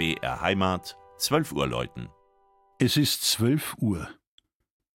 BR 0.00 0.40
Heimat, 0.40 0.96
12 1.18 1.52
Uhr 1.52 1.66
läuten. 1.66 2.08
Es 2.78 2.96
ist 2.96 3.22
12 3.32 3.76
Uhr. 3.80 4.08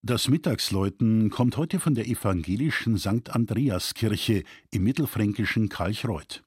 Das 0.00 0.28
Mittagsläuten 0.28 1.28
kommt 1.28 1.58
heute 1.58 1.80
von 1.80 1.94
der 1.94 2.06
evangelischen 2.06 2.96
St. 2.96 3.28
Andreaskirche 3.28 4.44
im 4.70 4.84
mittelfränkischen 4.84 5.68
Kalchreuth. 5.68 6.44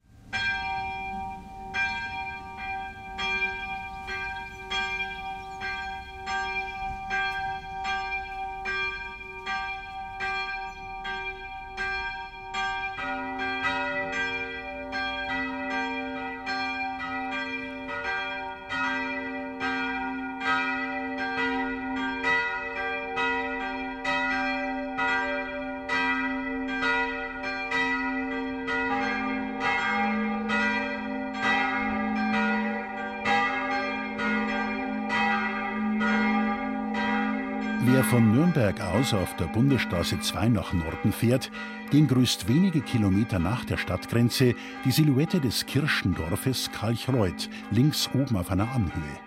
Wer 37.82 38.04
von 38.04 38.34
Nürnberg 38.34 38.82
aus 38.82 39.14
auf 39.14 39.38
der 39.38 39.46
Bundesstraße 39.46 40.20
2 40.20 40.50
nach 40.50 40.74
Norden 40.74 41.14
fährt, 41.14 41.50
den 41.94 42.10
grüßt 42.10 42.50
wenige 42.50 42.82
Kilometer 42.82 43.40
nach 43.40 43.64
der 43.64 43.78
Stadtgrenze 43.78 44.54
die 44.84 44.92
Silhouette 44.92 45.40
des 45.40 45.66
Kirchendorfes 45.66 46.70
Kalchreuth, 46.74 47.50
links 47.72 48.10
oben 48.14 48.36
auf 48.36 48.52
einer 48.52 48.70
Anhöhe. 48.74 49.20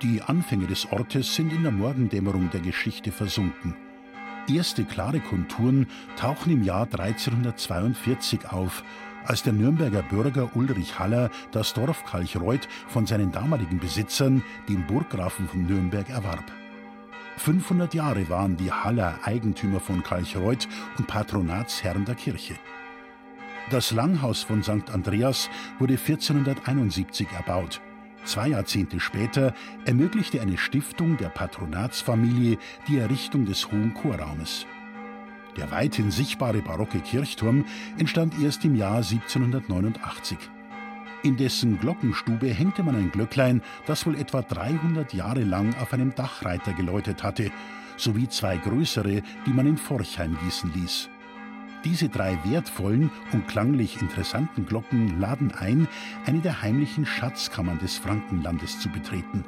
Die 0.00 0.22
Anfänge 0.22 0.68
des 0.68 0.90
Ortes 0.90 1.34
sind 1.34 1.52
in 1.52 1.62
der 1.62 1.70
Morgendämmerung 1.72 2.48
der 2.48 2.60
Geschichte 2.60 3.12
versunken. 3.12 3.76
Erste 4.48 4.84
klare 4.84 5.20
Konturen 5.20 5.86
tauchen 6.16 6.52
im 6.52 6.62
Jahr 6.62 6.88
1342 6.90 8.50
auf, 8.50 8.82
als 9.26 9.42
der 9.42 9.52
Nürnberger 9.52 10.02
Bürger 10.02 10.56
Ulrich 10.56 10.98
Haller 10.98 11.28
das 11.52 11.74
Dorf 11.74 12.06
Kalchreuth 12.06 12.66
von 12.88 13.04
seinen 13.04 13.32
damaligen 13.32 13.78
Besitzern, 13.78 14.42
den 14.66 14.86
Burggrafen 14.86 15.46
von 15.46 15.66
Nürnberg, 15.66 16.08
erwarb. 16.08 16.50
500 17.40 17.94
Jahre 17.94 18.28
waren 18.28 18.58
die 18.58 18.70
Haller 18.70 19.18
Eigentümer 19.22 19.80
von 19.80 20.02
Kalchreuth 20.02 20.68
und 20.98 21.06
Patronatsherren 21.06 22.04
der 22.04 22.14
Kirche. 22.14 22.54
Das 23.70 23.92
Langhaus 23.92 24.42
von 24.42 24.62
St. 24.62 24.90
Andreas 24.92 25.48
wurde 25.78 25.94
1471 25.94 27.28
erbaut. 27.32 27.80
Zwei 28.24 28.48
Jahrzehnte 28.48 29.00
später 29.00 29.54
ermöglichte 29.86 30.42
eine 30.42 30.58
Stiftung 30.58 31.16
der 31.16 31.30
Patronatsfamilie 31.30 32.58
die 32.88 32.98
Errichtung 32.98 33.46
des 33.46 33.72
Hohen 33.72 33.94
Chorraumes. 33.94 34.66
Der 35.56 35.70
weithin 35.70 36.10
sichtbare 36.10 36.60
barocke 36.60 37.00
Kirchturm 37.00 37.64
entstand 37.96 38.34
erst 38.42 38.66
im 38.66 38.74
Jahr 38.74 38.96
1789. 38.96 40.36
In 41.22 41.36
dessen 41.36 41.78
Glockenstube 41.78 42.46
hängte 42.46 42.82
man 42.82 42.96
ein 42.96 43.10
Glöcklein, 43.10 43.60
das 43.86 44.06
wohl 44.06 44.14
etwa 44.14 44.40
300 44.40 45.12
Jahre 45.12 45.44
lang 45.44 45.74
auf 45.74 45.92
einem 45.92 46.14
Dachreiter 46.14 46.72
geläutet 46.72 47.22
hatte, 47.22 47.50
sowie 47.98 48.26
zwei 48.28 48.56
größere, 48.56 49.22
die 49.46 49.52
man 49.52 49.66
in 49.66 49.76
Forchheim 49.76 50.38
gießen 50.42 50.72
ließ. 50.72 51.10
Diese 51.84 52.08
drei 52.08 52.38
wertvollen 52.44 53.10
und 53.32 53.48
klanglich 53.48 54.00
interessanten 54.00 54.64
Glocken 54.64 55.20
laden 55.20 55.52
ein, 55.52 55.88
eine 56.24 56.40
der 56.40 56.62
heimlichen 56.62 57.04
Schatzkammern 57.04 57.78
des 57.78 57.98
Frankenlandes 57.98 58.80
zu 58.80 58.88
betreten. 58.88 59.44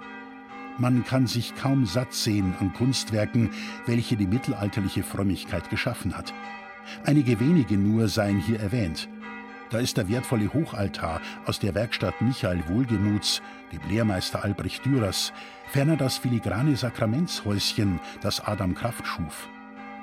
Man 0.79 1.05
kann 1.05 1.27
sich 1.27 1.55
kaum 1.57 1.87
satt 1.87 2.13
sehen 2.13 2.55
an 2.61 2.73
Kunstwerken, 2.75 3.51
welche 3.87 4.17
die 4.17 4.27
mittelalterliche 4.27 5.03
Frömmigkeit 5.03 5.69
geschaffen 5.71 6.17
hat. 6.17 6.33
Einige 7.05 7.41
wenige 7.41 7.77
nur 7.77 8.09
seien 8.09 8.39
hier 8.39 8.61
erwähnt. 8.61 9.09
Da 9.73 9.79
ist 9.79 9.97
der 9.97 10.07
wertvolle 10.07 10.53
Hochaltar 10.53 11.23
aus 11.47 11.59
der 11.59 11.75
Werkstatt 11.75 12.21
Michael 12.21 12.63
Wohlgemuths, 12.69 13.41
dem 13.73 13.81
Lehrmeister 13.89 14.45
Albrecht 14.45 14.85
Dürers, 14.85 15.33
ferner 15.67 15.97
das 15.97 16.19
filigrane 16.19 16.77
Sakramentshäuschen, 16.77 17.99
das 18.21 18.41
Adam 18.41 18.75
Kraft 18.75 19.07
schuf. 19.07 19.49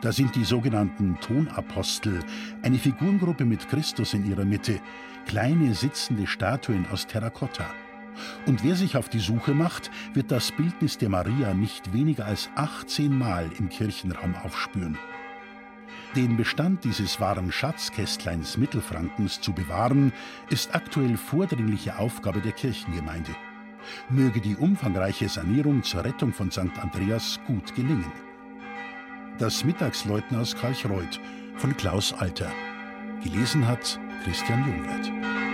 Da 0.02 0.12
sind 0.12 0.36
die 0.36 0.44
sogenannten 0.44 1.20
Tonapostel, 1.22 2.20
eine 2.64 2.80
Figurengruppe 2.80 3.46
mit 3.46 3.70
Christus 3.70 4.16
in 4.16 4.28
ihrer 4.28 4.46
Mitte, 4.46 4.80
kleine 5.28 5.76
sitzende 5.76 6.26
Statuen 6.26 6.88
aus 6.92 7.06
Terrakotta. 7.06 7.66
Und 8.48 8.64
wer 8.64 8.76
sich 8.76 8.98
auf 8.98 9.08
die 9.08 9.20
Suche 9.20 9.54
macht, 9.54 9.92
wird 10.16 10.32
das 10.32 10.52
Bildnis 10.52 10.98
der 10.98 11.10
Maria 11.10 11.54
nicht 11.54 11.94
weniger 11.94 12.26
als 12.26 12.50
18 12.56 13.16
Mal 13.16 13.48
im 13.60 13.70
Kirchenraum 13.70 14.34
aufspüren. 14.44 14.98
Den 16.16 16.38
Bestand 16.38 16.84
dieses 16.84 17.20
wahren 17.20 17.52
Schatzkästleins 17.52 18.58
Mittelfrankens 18.58 19.42
zu 19.42 19.54
bewahren, 19.54 20.12
ist 20.50 20.74
aktuell 20.74 21.18
vordringliche 21.18 22.00
Aufgabe 22.00 22.42
der 22.42 22.52
Kirchengemeinde. 22.52 23.36
Möge 24.10 24.42
die 24.42 24.56
umfangreiche 24.56 25.30
Sanierung 25.30 25.84
zur 25.84 26.04
Rettung 26.04 26.34
von 26.34 26.50
St. 26.52 26.78
Andreas 26.82 27.40
gut 27.46 27.76
gelingen. 27.76 28.12
Das 29.38 29.64
Mittagsläuten 29.64 30.38
aus 30.38 30.56
Kalchreuth 30.56 31.20
von 31.58 31.78
Klaus 31.78 32.12
Alter. 32.14 32.52
Gelesen 33.24 33.68
hat 33.68 34.00
Christian 34.24 34.66
Jungwirth. 34.68 35.49